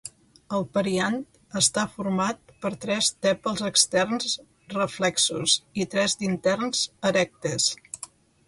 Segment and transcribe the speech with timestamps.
[0.59, 1.17] El periant
[1.61, 4.35] està format per tres tèpals externs
[4.79, 7.73] reflexos i tres d'interns erectes.